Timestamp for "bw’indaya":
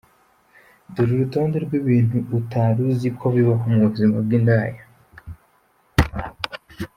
4.25-4.83